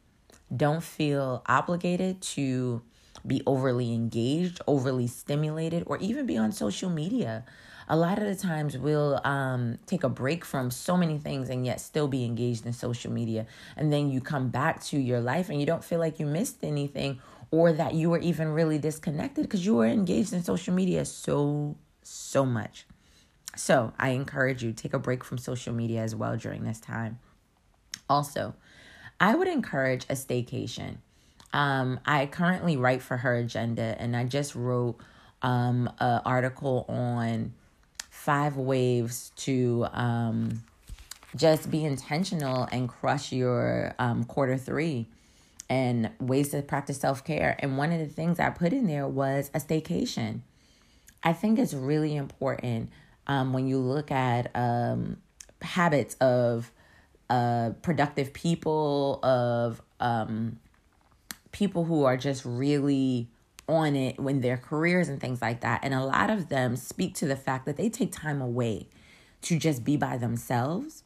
Don't 0.56 0.84
feel 0.84 1.42
obligated 1.48 2.22
to 2.38 2.84
be 3.26 3.42
overly 3.48 3.92
engaged, 3.92 4.62
overly 4.68 5.08
stimulated, 5.08 5.84
or 5.88 5.98
even 5.98 6.28
be 6.28 6.38
on 6.38 6.52
social 6.52 6.92
media. 6.92 7.46
A 7.92 7.98
lot 7.98 8.20
of 8.20 8.26
the 8.26 8.36
times 8.36 8.78
we'll 8.78 9.20
um, 9.24 9.80
take 9.88 10.04
a 10.04 10.10
break 10.10 10.46
from 10.46 10.70
so 10.70 10.96
many 10.96 11.18
things 11.18 11.50
and 11.50 11.66
yet 11.66 11.82
still 11.82 12.08
be 12.08 12.24
engaged 12.24 12.66
in 12.66 12.74
social 12.74 13.12
media. 13.12 13.48
And 13.76 13.92
then 13.92 14.12
you 14.12 14.22
come 14.22 14.50
back 14.50 14.84
to 14.86 15.00
your 15.00 15.20
life 15.20 15.50
and 15.50 15.60
you 15.60 15.66
don't 15.66 15.84
feel 15.84 16.00
like 16.00 16.20
you 16.20 16.28
missed 16.28 16.64
anything 16.64 17.20
or 17.50 17.74
that 17.74 17.96
you 17.96 18.12
were 18.12 18.20
even 18.20 18.50
really 18.50 18.78
disconnected 18.78 19.46
because 19.46 19.66
you 19.66 19.76
were 19.76 19.88
engaged 19.88 20.34
in 20.34 20.44
social 20.44 20.74
media 20.74 21.04
so, 21.04 21.76
so 22.04 22.46
much. 22.46 22.86
So 23.56 23.92
I 23.98 24.10
encourage 24.10 24.64
you 24.64 24.72
take 24.72 24.94
a 24.94 25.00
break 25.00 25.24
from 25.24 25.40
social 25.40 25.74
media 25.74 26.02
as 26.02 26.16
well 26.16 26.38
during 26.38 26.64
this 26.64 26.80
time. 26.80 27.18
Also, 28.08 28.54
I 29.20 29.36
would 29.36 29.48
encourage 29.48 30.06
a 30.06 30.14
staycation. 30.14 30.98
Um, 31.52 32.00
I 32.06 32.28
currently 32.28 32.78
write 32.78 33.02
for 33.02 33.18
Her 33.18 33.36
Agenda, 33.36 33.96
and 34.00 34.16
I 34.16 34.24
just 34.24 34.56
wrote 34.56 34.98
um, 35.42 35.92
an 36.00 36.22
article 36.26 36.86
on 36.88 37.54
five 38.30 38.58
ways 38.58 39.32
to 39.36 39.88
um, 39.92 40.62
just 41.36 41.72
be 41.72 41.84
intentional 41.84 42.68
and 42.72 42.88
crush 42.88 43.32
your 43.32 43.96
um, 43.98 44.24
quarter 44.24 44.56
three. 44.56 45.08
and 45.70 46.10
ways 46.20 46.50
to 46.50 46.62
practice 46.62 47.00
self 47.00 47.24
care. 47.24 47.56
And 47.60 47.78
one 47.78 47.92
of 47.92 48.00
the 48.00 48.08
things 48.08 48.40
I 48.40 48.50
put 48.50 48.74
in 48.74 48.88
there 48.88 49.08
was 49.08 49.50
a 49.54 49.60
staycation. 49.60 50.42
I 51.24 51.34
think 51.34 51.60
it's 51.60 51.74
really 51.74 52.16
important 52.16 52.90
um, 53.28 53.54
when 53.54 53.68
you 53.68 53.80
look 53.80 54.12
at 54.12 54.52
um, 54.56 55.18
habits 55.62 56.16
of 56.22 56.72
uh, 57.30 57.72
productive 57.82 58.34
people, 58.34 59.20
of 59.24 59.82
um, 60.00 60.60
people 61.52 61.84
who 61.84 62.04
are 62.04 62.18
just 62.18 62.46
really 62.46 63.28
on 63.70 63.96
it 63.96 64.20
when 64.20 64.42
their 64.42 64.58
careers 64.58 65.08
and 65.08 65.22
things 65.22 65.42
like 65.42 65.62
that. 65.62 65.82
And 65.84 65.94
a 65.94 66.04
lot 66.04 66.30
of 66.30 66.50
them 66.50 66.76
speak 66.76 67.14
to 67.16 67.28
the 67.28 67.36
fact 67.36 67.66
that 67.66 67.78
they 67.78 67.90
take 67.90 68.12
time 68.12 68.42
away 68.42 68.88
to 69.44 69.58
just 69.58 69.84
be 69.86 69.96
by 69.96 70.18
themselves 70.18 71.04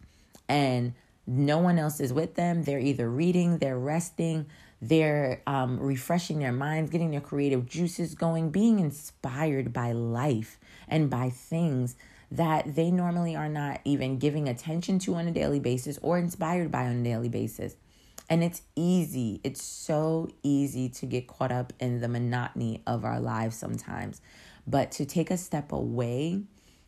and 0.47 0.93
no 1.27 1.57
one 1.59 1.77
else 1.77 1.99
is 1.99 2.11
with 2.11 2.35
them. 2.35 2.63
They're 2.63 2.79
either 2.79 3.09
reading, 3.09 3.59
they're 3.59 3.77
resting, 3.77 4.47
they're 4.81 5.41
um, 5.47 5.79
refreshing 5.79 6.39
their 6.39 6.51
minds, 6.51 6.91
getting 6.91 7.11
their 7.11 7.21
creative 7.21 7.65
juices 7.65 8.15
going, 8.15 8.49
being 8.49 8.79
inspired 8.79 9.71
by 9.71 9.91
life 9.91 10.59
and 10.87 11.09
by 11.09 11.29
things 11.29 11.95
that 12.31 12.75
they 12.75 12.89
normally 12.89 13.35
are 13.35 13.47
not 13.47 13.79
even 13.85 14.17
giving 14.17 14.49
attention 14.49 14.99
to 14.99 15.15
on 15.15 15.27
a 15.27 15.31
daily 15.31 15.59
basis 15.59 15.99
or 16.01 16.17
inspired 16.17 16.71
by 16.71 16.85
on 16.87 16.97
a 16.97 17.03
daily 17.03 17.29
basis. 17.29 17.75
And 18.29 18.43
it's 18.43 18.61
easy, 18.75 19.41
it's 19.43 19.61
so 19.61 20.29
easy 20.43 20.89
to 20.89 21.05
get 21.05 21.27
caught 21.27 21.51
up 21.51 21.73
in 21.79 21.99
the 21.99 22.07
monotony 22.07 22.81
of 22.87 23.05
our 23.05 23.19
lives 23.19 23.55
sometimes. 23.55 24.21
But 24.65 24.91
to 24.93 25.05
take 25.05 25.29
a 25.29 25.37
step 25.37 25.71
away 25.71 26.43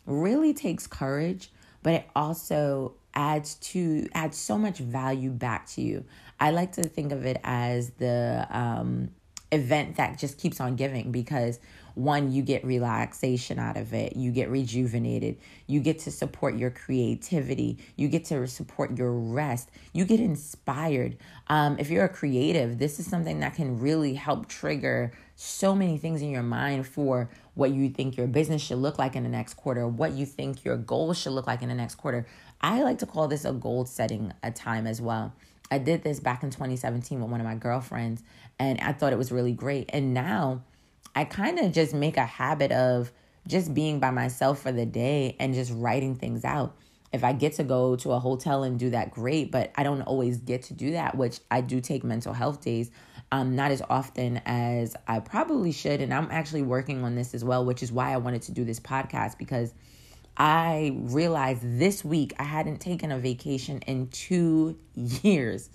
really 0.05 0.53
takes 0.53 0.87
courage, 0.87 1.51
but 1.83 1.93
it 1.93 2.09
also 2.15 2.93
adds 3.13 3.55
to 3.55 4.07
adds 4.13 4.37
so 4.37 4.57
much 4.57 4.79
value 4.79 5.31
back 5.31 5.67
to 5.67 5.81
you. 5.81 6.05
I 6.39 6.51
like 6.51 6.73
to 6.73 6.83
think 6.83 7.11
of 7.11 7.25
it 7.25 7.39
as 7.43 7.91
the 7.91 8.47
um, 8.49 9.09
event 9.51 9.97
that 9.97 10.17
just 10.17 10.37
keeps 10.37 10.59
on 10.59 10.75
giving 10.75 11.11
because 11.11 11.59
one 11.95 12.31
you 12.31 12.43
get 12.43 12.63
relaxation 12.65 13.57
out 13.57 13.77
of 13.77 13.93
it. 13.93 14.15
You 14.15 14.31
get 14.31 14.49
rejuvenated. 14.49 15.37
You 15.67 15.79
get 15.79 15.99
to 15.99 16.11
support 16.11 16.57
your 16.57 16.69
creativity. 16.69 17.77
You 17.95 18.07
get 18.07 18.25
to 18.25 18.47
support 18.47 18.97
your 18.97 19.11
rest. 19.11 19.69
You 19.93 20.05
get 20.05 20.19
inspired. 20.19 21.17
Um, 21.47 21.77
if 21.79 21.89
you're 21.89 22.05
a 22.05 22.09
creative 22.09 22.79
this 22.79 22.99
is 22.99 23.07
something 23.07 23.39
that 23.39 23.55
can 23.55 23.79
really 23.79 24.15
help 24.15 24.47
trigger 24.47 25.11
so 25.35 25.75
many 25.75 25.97
things 25.97 26.21
in 26.21 26.29
your 26.29 26.43
mind 26.43 26.87
for 26.87 27.29
what 27.53 27.71
you 27.71 27.89
think 27.89 28.17
your 28.17 28.27
business 28.27 28.61
should 28.61 28.77
look 28.77 28.97
like 28.97 29.15
in 29.15 29.23
the 29.23 29.29
next 29.29 29.55
quarter 29.55 29.87
what 29.87 30.13
you 30.13 30.25
think 30.25 30.63
your 30.65 30.77
goals 30.77 31.17
should 31.17 31.33
look 31.33 31.47
like 31.47 31.61
in 31.61 31.69
the 31.69 31.75
next 31.75 31.95
quarter. 31.95 32.25
I 32.61 32.81
like 32.81 32.99
to 32.99 33.05
call 33.05 33.27
this 33.27 33.45
a 33.45 33.53
goal 33.53 33.85
setting 33.85 34.33
a 34.41 34.51
time 34.51 34.87
as 34.87 35.01
well. 35.01 35.33
I 35.69 35.77
did 35.77 36.03
this 36.03 36.19
back 36.19 36.43
in 36.43 36.51
2017 36.51 37.19
with 37.19 37.29
one 37.29 37.41
of 37.41 37.45
my 37.45 37.55
girlfriends, 37.55 38.23
and 38.59 38.79
I 38.79 38.93
thought 38.93 39.13
it 39.13 39.17
was 39.17 39.31
really 39.31 39.51
great. 39.51 39.89
And 39.91 40.13
now 40.13 40.61
I 41.15 41.23
kind 41.23 41.59
of 41.59 41.71
just 41.71 41.93
make 41.93 42.17
a 42.17 42.25
habit 42.25 42.71
of 42.71 43.11
just 43.47 43.73
being 43.73 43.99
by 43.99 44.11
myself 44.11 44.61
for 44.61 44.71
the 44.71 44.85
day 44.85 45.35
and 45.39 45.53
just 45.53 45.71
writing 45.73 46.15
things 46.15 46.43
out. 46.43 46.75
If 47.13 47.23
I 47.23 47.31
get 47.31 47.53
to 47.53 47.63
go 47.63 47.95
to 47.97 48.11
a 48.11 48.19
hotel 48.19 48.63
and 48.63 48.77
do 48.77 48.89
that, 48.89 49.11
great, 49.11 49.51
but 49.51 49.71
I 49.75 49.83
don't 49.83 50.01
always 50.01 50.37
get 50.37 50.63
to 50.63 50.73
do 50.73 50.91
that, 50.91 51.15
which 51.15 51.39
I 51.49 51.61
do 51.61 51.79
take 51.79 52.03
mental 52.03 52.33
health 52.33 52.61
days, 52.61 52.91
um, 53.31 53.55
not 53.55 53.71
as 53.71 53.81
often 53.89 54.41
as 54.45 54.95
I 55.07 55.19
probably 55.21 55.71
should. 55.71 56.01
And 56.01 56.13
I'm 56.13 56.29
actually 56.31 56.63
working 56.63 57.03
on 57.05 57.15
this 57.15 57.33
as 57.33 57.43
well, 57.43 57.63
which 57.63 57.81
is 57.81 57.91
why 57.91 58.11
I 58.11 58.17
wanted 58.17 58.41
to 58.43 58.51
do 58.51 58.65
this 58.65 58.81
podcast 58.81 59.37
because 59.37 59.73
I 60.35 60.91
realized 60.95 61.61
this 61.63 62.03
week 62.03 62.33
I 62.37 62.43
hadn't 62.43 62.79
taken 62.79 63.13
a 63.13 63.17
vacation 63.17 63.79
in 63.87 64.07
two 64.09 64.77
years. 64.95 65.69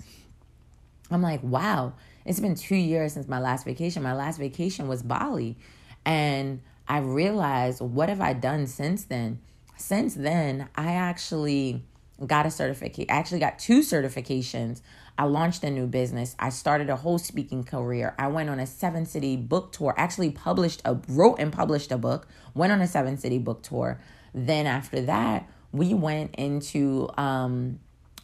I'm 1.10 1.22
like, 1.22 1.42
wow, 1.42 1.94
it's 2.24 2.40
been 2.40 2.54
two 2.54 2.76
years 2.76 3.12
since 3.14 3.28
my 3.28 3.38
last 3.38 3.64
vacation. 3.64 4.02
My 4.02 4.14
last 4.14 4.38
vacation 4.38 4.88
was 4.88 5.02
Bali. 5.02 5.56
And 6.04 6.60
I 6.88 6.98
realized, 6.98 7.80
what 7.80 8.08
have 8.08 8.20
I 8.20 8.32
done 8.32 8.66
since 8.66 9.04
then? 9.04 9.40
Since 9.76 10.14
then, 10.14 10.68
I 10.74 10.92
actually 10.92 11.82
got 12.26 12.46
a 12.46 12.50
certificate. 12.50 13.10
I 13.10 13.14
actually 13.14 13.40
got 13.40 13.58
two 13.58 13.80
certifications. 13.80 14.82
I 15.16 15.24
launched 15.24 15.64
a 15.64 15.70
new 15.70 15.86
business. 15.86 16.34
I 16.38 16.50
started 16.50 16.90
a 16.90 16.96
whole 16.96 17.18
speaking 17.18 17.64
career. 17.64 18.14
I 18.18 18.28
went 18.28 18.50
on 18.50 18.58
a 18.58 18.66
seven 18.66 19.06
city 19.06 19.36
book 19.36 19.72
tour. 19.72 19.94
Actually 19.96 20.30
published 20.30 20.82
a 20.84 20.98
wrote 21.08 21.38
and 21.38 21.52
published 21.52 21.92
a 21.92 21.98
book. 21.98 22.26
Went 22.54 22.72
on 22.72 22.80
a 22.80 22.86
seven 22.86 23.18
city 23.18 23.38
book 23.38 23.62
tour. 23.62 24.00
Then 24.34 24.66
after 24.66 25.00
that, 25.02 25.48
we 25.72 25.94
went 25.94 26.34
into 26.36 27.08
um, 27.16 27.80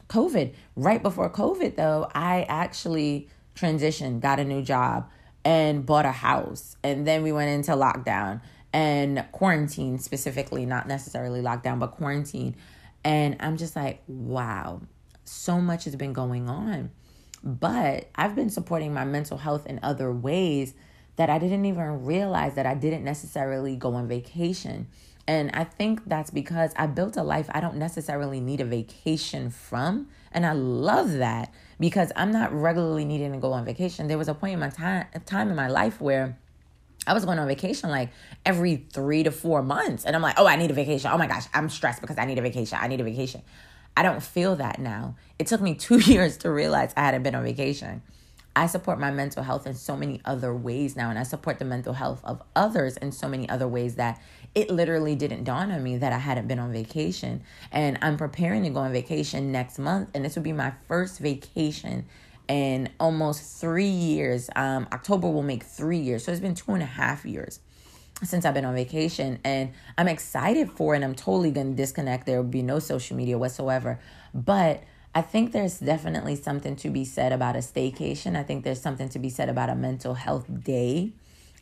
COVID. 0.08 0.54
Right 0.74 1.02
before 1.02 1.30
COVID, 1.30 1.76
though, 1.76 2.08
I 2.14 2.42
actually 2.48 3.28
transitioned, 3.56 4.20
got 4.20 4.38
a 4.38 4.44
new 4.44 4.62
job, 4.62 5.10
and 5.44 5.84
bought 5.84 6.06
a 6.06 6.12
house. 6.12 6.76
And 6.84 7.06
then 7.06 7.22
we 7.22 7.32
went 7.32 7.50
into 7.50 7.72
lockdown 7.72 8.40
and 8.72 9.24
quarantine 9.32 9.98
specifically, 9.98 10.66
not 10.66 10.86
necessarily 10.86 11.40
lockdown, 11.40 11.78
but 11.78 11.92
quarantine. 11.92 12.56
And 13.04 13.36
I'm 13.40 13.56
just 13.56 13.74
like, 13.74 14.02
wow, 14.06 14.82
so 15.24 15.60
much 15.60 15.84
has 15.84 15.96
been 15.96 16.12
going 16.12 16.48
on. 16.48 16.90
But 17.42 18.08
I've 18.14 18.34
been 18.34 18.50
supporting 18.50 18.92
my 18.92 19.04
mental 19.04 19.38
health 19.38 19.66
in 19.66 19.78
other 19.82 20.12
ways 20.12 20.74
that 21.14 21.30
I 21.30 21.38
didn't 21.38 21.64
even 21.64 22.04
realize 22.04 22.54
that 22.54 22.66
I 22.66 22.74
didn't 22.74 23.04
necessarily 23.04 23.76
go 23.76 23.94
on 23.94 24.08
vacation. 24.08 24.88
And 25.28 25.50
I 25.54 25.64
think 25.64 26.02
that's 26.06 26.30
because 26.30 26.72
I 26.76 26.86
built 26.86 27.16
a 27.16 27.22
life 27.22 27.50
I 27.52 27.60
don't 27.60 27.76
necessarily 27.76 28.40
need 28.40 28.60
a 28.60 28.64
vacation 28.64 29.50
from. 29.50 30.08
And 30.30 30.46
I 30.46 30.52
love 30.52 31.14
that 31.14 31.52
because 31.80 32.12
I'm 32.14 32.30
not 32.30 32.52
regularly 32.52 33.04
needing 33.04 33.32
to 33.32 33.38
go 33.38 33.52
on 33.52 33.64
vacation. 33.64 34.06
There 34.06 34.18
was 34.18 34.28
a 34.28 34.34
point 34.34 34.54
in 34.54 34.60
my 34.60 34.70
time 34.70 35.06
time 35.24 35.50
in 35.50 35.56
my 35.56 35.68
life 35.68 36.00
where 36.00 36.38
I 37.06 37.12
was 37.12 37.24
going 37.24 37.38
on 37.38 37.46
vacation 37.46 37.90
like 37.90 38.10
every 38.44 38.86
three 38.92 39.22
to 39.22 39.30
four 39.30 39.62
months. 39.62 40.04
And 40.04 40.14
I'm 40.14 40.22
like, 40.22 40.34
oh, 40.38 40.46
I 40.46 40.56
need 40.56 40.70
a 40.70 40.74
vacation. 40.74 41.10
Oh 41.12 41.18
my 41.18 41.26
gosh, 41.26 41.46
I'm 41.54 41.68
stressed 41.68 42.00
because 42.00 42.18
I 42.18 42.24
need 42.24 42.38
a 42.38 42.42
vacation. 42.42 42.78
I 42.80 42.88
need 42.88 43.00
a 43.00 43.04
vacation. 43.04 43.42
I 43.96 44.02
don't 44.02 44.22
feel 44.22 44.56
that 44.56 44.78
now. 44.78 45.16
It 45.38 45.46
took 45.46 45.60
me 45.60 45.74
two 45.86 45.98
years 45.98 46.36
to 46.38 46.50
realize 46.50 46.92
I 46.96 47.00
hadn't 47.00 47.22
been 47.22 47.34
on 47.34 47.44
vacation. 47.44 48.02
I 48.56 48.66
support 48.68 48.98
my 48.98 49.10
mental 49.10 49.42
health 49.42 49.66
in 49.66 49.74
so 49.74 49.98
many 49.98 50.22
other 50.24 50.54
ways 50.54 50.96
now, 50.96 51.10
and 51.10 51.18
I 51.18 51.24
support 51.24 51.58
the 51.58 51.66
mental 51.66 51.92
health 51.92 52.22
of 52.24 52.42
others 52.56 52.96
in 52.96 53.12
so 53.12 53.28
many 53.28 53.46
other 53.50 53.68
ways 53.68 53.96
that 53.96 54.18
it 54.54 54.70
literally 54.70 55.14
didn't 55.14 55.44
dawn 55.44 55.70
on 55.70 55.82
me 55.82 55.98
that 55.98 56.12
I 56.12 56.18
hadn't 56.18 56.48
been 56.48 56.58
on 56.58 56.72
vacation. 56.72 57.42
And 57.72 57.98
I'm 58.02 58.16
preparing 58.16 58.62
to 58.64 58.70
go 58.70 58.80
on 58.80 58.92
vacation 58.92 59.52
next 59.52 59.78
month, 59.78 60.10
and 60.14 60.24
this 60.24 60.36
will 60.36 60.42
be 60.42 60.52
my 60.52 60.72
first 60.88 61.18
vacation 61.18 62.06
in 62.48 62.90
almost 63.00 63.60
three 63.60 63.88
years. 63.88 64.48
Um, 64.54 64.86
October 64.92 65.28
will 65.28 65.42
make 65.42 65.62
three 65.62 65.98
years, 65.98 66.24
so 66.24 66.32
it's 66.32 66.40
been 66.40 66.54
two 66.54 66.72
and 66.72 66.82
a 66.82 66.86
half 66.86 67.24
years 67.24 67.60
since 68.22 68.46
I've 68.46 68.54
been 68.54 68.64
on 68.64 68.74
vacation, 68.74 69.38
and 69.44 69.72
I'm 69.98 70.08
excited 70.08 70.70
for 70.70 70.94
it. 70.94 70.98
And 70.98 71.04
I'm 71.04 71.14
totally 71.14 71.50
gonna 71.50 71.74
disconnect. 71.74 72.26
There 72.26 72.38
will 72.38 72.48
be 72.48 72.62
no 72.62 72.78
social 72.78 73.16
media 73.16 73.36
whatsoever, 73.36 74.00
but 74.32 74.82
I 75.14 75.22
think 75.22 75.52
there's 75.52 75.78
definitely 75.78 76.36
something 76.36 76.76
to 76.76 76.90
be 76.90 77.04
said 77.04 77.32
about 77.32 77.56
a 77.56 77.60
staycation. 77.60 78.36
I 78.36 78.42
think 78.42 78.64
there's 78.64 78.80
something 78.80 79.08
to 79.10 79.18
be 79.18 79.30
said 79.30 79.48
about 79.48 79.70
a 79.70 79.74
mental 79.74 80.14
health 80.14 80.46
day 80.62 81.12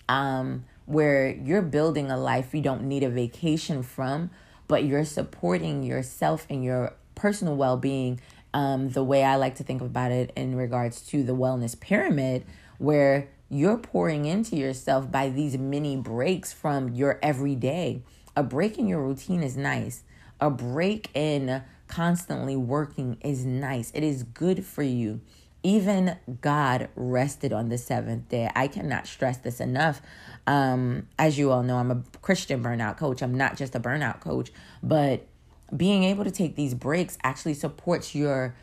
um, 0.08 0.64
where 0.86 1.30
you're 1.30 1.62
building 1.62 2.10
a 2.10 2.16
life 2.16 2.54
you 2.54 2.60
don't 2.60 2.82
need 2.82 3.02
a 3.02 3.08
vacation 3.08 3.82
from, 3.82 4.30
but 4.68 4.84
you're 4.84 5.04
supporting 5.04 5.82
yourself 5.82 6.46
and 6.50 6.64
your 6.64 6.94
personal 7.14 7.56
well 7.56 7.76
being. 7.76 8.20
Um, 8.52 8.90
the 8.90 9.02
way 9.02 9.24
I 9.24 9.34
like 9.34 9.56
to 9.56 9.64
think 9.64 9.82
about 9.82 10.12
it 10.12 10.32
in 10.36 10.54
regards 10.54 11.00
to 11.08 11.24
the 11.24 11.34
wellness 11.34 11.78
pyramid, 11.78 12.44
where 12.78 13.28
you're 13.48 13.78
pouring 13.78 14.26
into 14.26 14.56
yourself 14.56 15.10
by 15.10 15.28
these 15.28 15.58
mini 15.58 15.96
breaks 15.96 16.52
from 16.52 16.88
your 16.90 17.18
everyday. 17.22 18.02
A 18.36 18.42
break 18.42 18.78
in 18.78 18.86
your 18.86 19.02
routine 19.02 19.42
is 19.42 19.56
nice. 19.56 20.02
A 20.40 20.50
break 20.50 21.10
in 21.14 21.62
constantly 21.88 22.56
working 22.56 23.16
is 23.20 23.44
nice. 23.44 23.90
It 23.94 24.02
is 24.02 24.22
good 24.22 24.64
for 24.64 24.82
you. 24.82 25.20
Even 25.64 26.16
God 26.40 26.90
rested 26.94 27.52
on 27.52 27.70
the 27.70 27.78
seventh 27.78 28.28
day. 28.28 28.50
I 28.54 28.68
cannot 28.68 29.06
stress 29.08 29.38
this 29.38 29.60
enough. 29.60 30.00
Um, 30.46 31.08
as 31.18 31.38
you 31.38 31.50
all 31.50 31.62
know, 31.62 31.78
I'm 31.78 31.90
a 31.90 32.02
Christian 32.22 32.62
burnout 32.62 32.98
coach. 32.98 33.22
I'm 33.22 33.34
not 33.34 33.56
just 33.56 33.74
a 33.74 33.80
burnout 33.80 34.20
coach, 34.20 34.52
but 34.82 35.26
being 35.74 36.04
able 36.04 36.22
to 36.24 36.30
take 36.30 36.54
these 36.54 36.74
breaks 36.74 37.18
actually 37.24 37.54
supports 37.54 38.14
your 38.14 38.54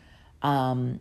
um, 0.42 1.00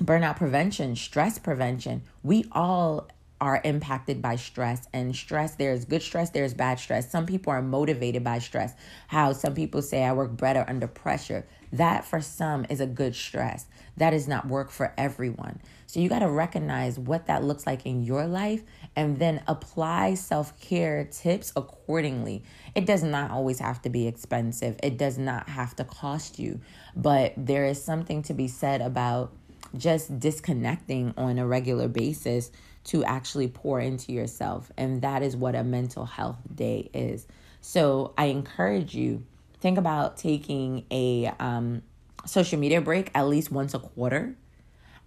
burnout 0.00 0.36
prevention, 0.36 0.94
stress 0.94 1.38
prevention. 1.38 2.02
We 2.22 2.44
all 2.52 3.08
are 3.40 3.60
impacted 3.64 4.20
by 4.20 4.36
stress 4.36 4.86
and 4.92 5.16
stress 5.16 5.54
there's 5.54 5.84
good 5.84 6.02
stress 6.02 6.30
there's 6.30 6.54
bad 6.54 6.78
stress. 6.78 7.10
Some 7.10 7.26
people 7.26 7.52
are 7.52 7.62
motivated 7.62 8.22
by 8.22 8.38
stress. 8.38 8.74
How 9.08 9.32
some 9.32 9.54
people 9.54 9.82
say 9.82 10.04
i 10.04 10.12
work 10.12 10.36
better 10.36 10.64
under 10.68 10.86
pressure. 10.86 11.46
That 11.72 12.04
for 12.04 12.20
some 12.20 12.66
is 12.68 12.80
a 12.80 12.86
good 12.86 13.14
stress. 13.14 13.66
That 13.96 14.12
is 14.12 14.26
not 14.26 14.48
work 14.48 14.70
for 14.70 14.92
everyone. 14.98 15.60
So 15.86 16.00
you 16.00 16.08
got 16.08 16.20
to 16.20 16.28
recognize 16.28 16.98
what 16.98 17.26
that 17.26 17.44
looks 17.44 17.66
like 17.66 17.86
in 17.86 18.02
your 18.02 18.26
life 18.26 18.62
and 18.96 19.18
then 19.18 19.42
apply 19.46 20.14
self-care 20.14 21.08
tips 21.10 21.52
accordingly. 21.56 22.44
It 22.74 22.86
does 22.86 23.02
not 23.02 23.30
always 23.30 23.58
have 23.58 23.82
to 23.82 23.90
be 23.90 24.06
expensive. 24.06 24.76
It 24.82 24.98
does 24.98 25.18
not 25.18 25.48
have 25.48 25.74
to 25.76 25.84
cost 25.84 26.38
you. 26.38 26.60
But 26.94 27.34
there 27.36 27.66
is 27.66 27.82
something 27.82 28.22
to 28.22 28.34
be 28.34 28.48
said 28.48 28.80
about 28.80 29.32
just 29.76 30.18
disconnecting 30.18 31.14
on 31.16 31.38
a 31.38 31.46
regular 31.46 31.88
basis 31.88 32.50
to 32.84 33.04
actually 33.04 33.48
pour 33.48 33.80
into 33.80 34.12
yourself. 34.12 34.70
And 34.76 35.02
that 35.02 35.22
is 35.22 35.36
what 35.36 35.54
a 35.54 35.62
mental 35.64 36.04
health 36.04 36.38
day 36.54 36.90
is. 36.94 37.26
So 37.60 38.14
I 38.16 38.26
encourage 38.26 38.94
you, 38.94 39.24
think 39.60 39.78
about 39.78 40.16
taking 40.16 40.86
a 40.90 41.32
um, 41.38 41.82
social 42.26 42.58
media 42.58 42.80
break 42.80 43.10
at 43.14 43.28
least 43.28 43.50
once 43.50 43.74
a 43.74 43.78
quarter. 43.78 44.34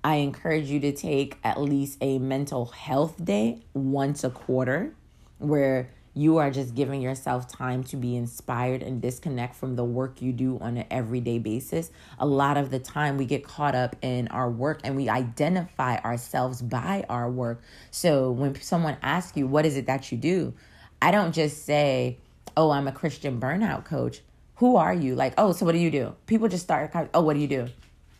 I 0.03 0.15
encourage 0.15 0.69
you 0.69 0.79
to 0.81 0.91
take 0.91 1.37
at 1.43 1.59
least 1.59 1.97
a 2.01 2.19
mental 2.19 2.65
health 2.65 3.23
day 3.23 3.61
once 3.73 4.23
a 4.23 4.29
quarter 4.29 4.93
where 5.39 5.89
you 6.13 6.37
are 6.37 6.51
just 6.51 6.75
giving 6.75 7.01
yourself 7.01 7.47
time 7.47 7.83
to 7.85 7.97
be 7.97 8.15
inspired 8.15 8.83
and 8.83 9.01
disconnect 9.01 9.55
from 9.55 9.75
the 9.75 9.83
work 9.83 10.21
you 10.21 10.31
do 10.31 10.59
on 10.59 10.77
an 10.77 10.85
everyday 10.91 11.39
basis. 11.39 11.91
A 12.19 12.25
lot 12.25 12.57
of 12.57 12.69
the 12.69 12.79
time, 12.79 13.17
we 13.17 13.25
get 13.25 13.43
caught 13.43 13.73
up 13.73 13.95
in 14.01 14.27
our 14.27 14.49
work 14.49 14.81
and 14.83 14.95
we 14.95 15.09
identify 15.09 15.97
ourselves 15.97 16.61
by 16.61 17.05
our 17.09 17.29
work. 17.29 17.61
So 17.89 18.31
when 18.31 18.59
someone 18.61 18.97
asks 19.01 19.35
you, 19.35 19.47
What 19.47 19.65
is 19.65 19.75
it 19.75 19.87
that 19.87 20.11
you 20.11 20.17
do? 20.17 20.53
I 21.01 21.11
don't 21.11 21.33
just 21.33 21.65
say, 21.65 22.17
Oh, 22.55 22.69
I'm 22.69 22.87
a 22.87 22.91
Christian 22.91 23.39
burnout 23.39 23.85
coach. 23.85 24.21
Who 24.57 24.75
are 24.75 24.93
you? 24.93 25.15
Like, 25.15 25.33
oh, 25.37 25.51
so 25.51 25.65
what 25.65 25.71
do 25.71 25.79
you 25.79 25.89
do? 25.89 26.15
People 26.27 26.47
just 26.47 26.63
start, 26.63 26.91
oh, 27.13 27.21
what 27.21 27.33
do 27.33 27.39
you 27.39 27.47
do? 27.47 27.67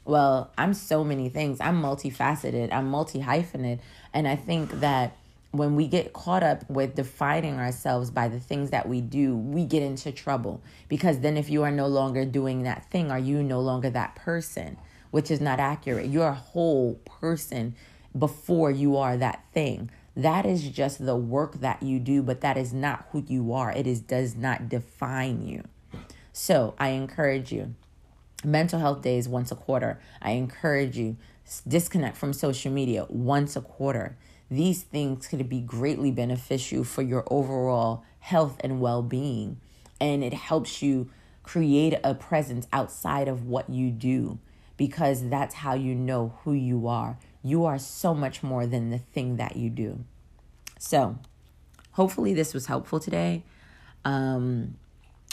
Well, 0.06 0.52
I'm 0.58 0.74
so 0.74 1.04
many 1.04 1.30
things. 1.30 1.62
I'm 1.62 1.82
multifaceted, 1.82 2.74
I'm 2.74 2.90
multi 2.90 3.22
hyphenate. 3.22 3.80
And 4.14 4.28
I 4.28 4.36
think 4.36 4.72
that 4.80 5.16
when 5.54 5.76
we 5.76 5.88
get 5.88 6.14
caught 6.14 6.42
up 6.42 6.68
with 6.68 6.96
defining 6.96 7.60
ourselves 7.60 8.10
by 8.10 8.28
the 8.28 8.40
things 8.40 8.72
that 8.72 8.90
we 8.90 9.02
do, 9.02 9.38
we 9.38 9.66
get 9.66 9.84
into 9.84 10.12
trouble. 10.12 10.64
Because 10.90 11.20
then, 11.20 11.38
if 11.38 11.48
you 11.48 11.62
are 11.62 11.70
no 11.70 11.86
longer 11.86 12.26
doing 12.26 12.64
that 12.64 12.90
thing, 12.90 13.12
are 13.12 13.20
you 13.20 13.44
no 13.44 13.60
longer 13.60 13.92
that 13.92 14.16
person? 14.16 14.78
Which 15.12 15.30
is 15.30 15.40
not 15.40 15.60
accurate. 15.60 16.08
You're 16.08 16.30
a 16.30 16.34
whole 16.34 16.96
person 17.06 17.76
before 18.18 18.72
you 18.72 18.98
are 18.98 19.16
that 19.16 19.44
thing. 19.54 19.92
That 20.16 20.48
is 20.48 20.68
just 20.70 21.06
the 21.06 21.16
work 21.16 21.60
that 21.60 21.84
you 21.84 22.00
do, 22.00 22.24
but 22.24 22.42
that 22.42 22.58
is 22.58 22.74
not 22.74 23.06
who 23.12 23.24
you 23.28 23.54
are. 23.54 23.72
It 23.72 23.86
is 23.86 24.00
does 24.00 24.36
not 24.36 24.70
define 24.70 25.48
you. 25.48 25.64
So 26.32 26.74
I 26.80 26.90
encourage 26.90 27.52
you. 27.52 27.76
Mental 28.44 28.80
health 28.80 29.04
days 29.04 29.30
once 29.30 29.52
a 29.52 29.56
quarter. 29.56 30.00
I 30.20 30.32
encourage 30.32 30.98
you 30.98 31.18
disconnect 31.68 32.18
from 32.18 32.34
social 32.34 32.72
media 32.72 33.06
once 33.08 33.56
a 33.56 33.62
quarter 33.62 34.18
these 34.54 34.84
things 34.84 35.28
could 35.28 35.50
be 35.50 35.62
greatly 35.62 36.12
beneficial 36.12 36.84
for 36.84 37.02
your 37.02 37.24
overall 37.30 38.04
health 38.20 38.58
and 38.64 38.80
well 38.80 39.02
being. 39.02 39.60
And 40.00 40.24
it 40.24 40.34
helps 40.34 40.82
you 40.82 41.10
create 41.44 41.96
a 42.04 42.14
presence 42.14 42.68
outside 42.72 43.28
of 43.28 43.46
what 43.46 43.70
you 43.70 43.90
do 43.90 44.40
because 44.78 45.30
that's 45.30 45.56
how 45.56 45.74
you 45.74 45.96
know 45.96 46.38
who 46.44 46.54
you 46.54 46.88
are. 46.88 47.18
You 47.44 47.66
are 47.66 47.80
so 47.80 48.14
much 48.14 48.44
more 48.44 48.66
than 48.66 48.90
the 48.90 48.98
thing 48.98 49.38
that 49.38 49.56
you 49.56 49.70
do. 49.70 50.04
So, 50.80 51.18
hopefully, 51.92 52.34
this 52.34 52.54
was 52.54 52.68
helpful 52.68 53.00
today. 53.00 53.44
Um, 54.06 54.76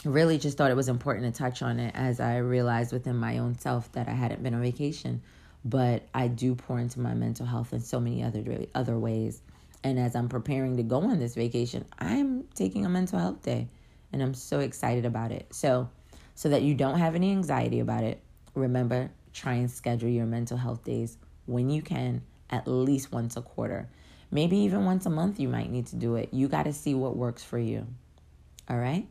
really 0.03 0.37
just 0.37 0.57
thought 0.57 0.71
it 0.71 0.75
was 0.75 0.89
important 0.89 1.33
to 1.33 1.37
touch 1.37 1.61
on 1.61 1.79
it 1.79 1.93
as 1.95 2.19
I 2.19 2.37
realized 2.37 2.91
within 2.91 3.17
my 3.17 3.37
own 3.37 3.57
self 3.57 3.91
that 3.91 4.07
I 4.07 4.13
hadn't 4.13 4.41
been 4.43 4.53
on 4.53 4.61
vacation 4.61 5.21
but 5.63 6.03
I 6.13 6.27
do 6.27 6.55
pour 6.55 6.79
into 6.79 6.99
my 6.99 7.13
mental 7.13 7.45
health 7.45 7.73
in 7.73 7.81
so 7.81 7.99
many 7.99 8.23
other 8.23 8.65
other 8.73 8.97
ways. 8.97 9.41
And 9.83 9.99
as 9.99 10.15
I'm 10.15 10.29
preparing 10.29 10.77
to 10.77 10.83
go 10.83 11.01
on 11.01 11.19
this 11.19 11.35
vacation, 11.35 11.85
I'm 11.97 12.43
taking 12.53 12.85
a 12.85 12.89
mental 12.89 13.19
health 13.19 13.41
day 13.41 13.67
and 14.13 14.21
I'm 14.21 14.33
so 14.33 14.59
excited 14.59 15.05
about 15.05 15.31
it. 15.31 15.47
So, 15.51 15.89
so 16.35 16.49
that 16.49 16.61
you 16.61 16.75
don't 16.75 16.99
have 16.99 17.15
any 17.15 17.31
anxiety 17.31 17.79
about 17.79 18.03
it, 18.03 18.21
remember 18.53 19.11
try 19.33 19.53
and 19.53 19.71
schedule 19.71 20.09
your 20.09 20.25
mental 20.25 20.57
health 20.57 20.83
days 20.83 21.17
when 21.45 21.69
you 21.69 21.81
can, 21.81 22.21
at 22.49 22.67
least 22.67 23.11
once 23.11 23.37
a 23.37 23.41
quarter. 23.41 23.87
Maybe 24.29 24.57
even 24.57 24.85
once 24.85 25.05
a 25.05 25.09
month 25.09 25.39
you 25.39 25.47
might 25.47 25.69
need 25.69 25.87
to 25.87 25.95
do 25.95 26.15
it. 26.15 26.29
You 26.31 26.47
got 26.47 26.63
to 26.63 26.73
see 26.73 26.93
what 26.93 27.15
works 27.15 27.43
for 27.43 27.57
you. 27.57 27.87
All 28.69 28.77
right? 28.77 29.07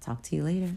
Talk 0.00 0.22
to 0.24 0.36
you 0.36 0.44
later. 0.44 0.76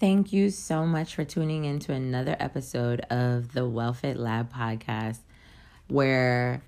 Thank 0.00 0.32
you 0.32 0.48
so 0.48 0.86
much 0.86 1.14
for 1.14 1.26
tuning 1.26 1.66
in 1.66 1.78
to 1.80 1.92
another 1.92 2.34
episode 2.40 3.00
of 3.10 3.52
the 3.52 3.68
WellFit 3.68 4.16
Lab 4.16 4.50
podcast, 4.50 5.18
where 5.88 6.62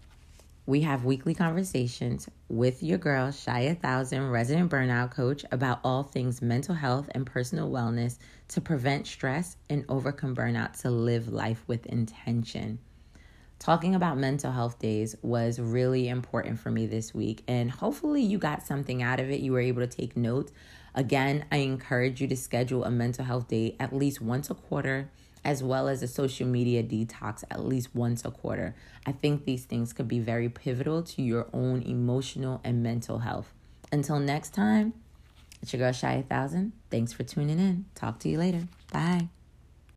we 0.66 0.82
have 0.82 1.06
weekly 1.06 1.34
conversations 1.34 2.28
with 2.50 2.82
your 2.82 2.98
girl, 2.98 3.28
Shia 3.28 3.80
Thousand, 3.80 4.28
resident 4.28 4.70
burnout 4.70 5.12
coach, 5.12 5.46
about 5.50 5.80
all 5.82 6.02
things 6.02 6.42
mental 6.42 6.74
health 6.74 7.08
and 7.14 7.24
personal 7.24 7.70
wellness 7.70 8.18
to 8.48 8.60
prevent 8.60 9.06
stress 9.06 9.56
and 9.70 9.86
overcome 9.88 10.36
burnout 10.36 10.78
to 10.82 10.90
live 10.90 11.28
life 11.28 11.64
with 11.66 11.86
intention. 11.86 12.78
Talking 13.58 13.94
about 13.94 14.18
mental 14.18 14.52
health 14.52 14.78
days 14.78 15.16
was 15.22 15.58
really 15.58 16.08
important 16.10 16.58
for 16.58 16.70
me 16.70 16.84
this 16.84 17.14
week, 17.14 17.44
and 17.48 17.70
hopefully, 17.70 18.20
you 18.20 18.36
got 18.36 18.62
something 18.62 19.02
out 19.02 19.20
of 19.20 19.30
it. 19.30 19.40
You 19.40 19.52
were 19.52 19.60
able 19.60 19.80
to 19.80 19.86
take 19.86 20.18
notes 20.18 20.52
Again, 20.94 21.44
I 21.50 21.58
encourage 21.58 22.20
you 22.20 22.28
to 22.28 22.36
schedule 22.36 22.84
a 22.84 22.90
mental 22.90 23.24
health 23.24 23.48
day 23.48 23.76
at 23.80 23.94
least 23.94 24.20
once 24.20 24.50
a 24.50 24.54
quarter, 24.54 25.10
as 25.44 25.62
well 25.62 25.88
as 25.88 26.02
a 26.02 26.08
social 26.08 26.46
media 26.46 26.82
detox 26.82 27.44
at 27.50 27.64
least 27.64 27.94
once 27.94 28.24
a 28.24 28.30
quarter. 28.30 28.74
I 29.06 29.12
think 29.12 29.44
these 29.44 29.64
things 29.64 29.92
could 29.92 30.08
be 30.08 30.20
very 30.20 30.48
pivotal 30.48 31.02
to 31.02 31.22
your 31.22 31.48
own 31.52 31.82
emotional 31.82 32.60
and 32.62 32.82
mental 32.82 33.20
health. 33.20 33.52
Until 33.90 34.18
next 34.18 34.54
time, 34.54 34.94
it's 35.60 35.72
your 35.72 35.80
girl 35.80 35.92
Shy 35.92 36.24
Thousand. 36.28 36.72
Thanks 36.90 37.12
for 37.12 37.22
tuning 37.22 37.58
in. 37.58 37.86
Talk 37.94 38.18
to 38.20 38.28
you 38.28 38.38
later. 38.38 38.68
Bye. 38.92 39.28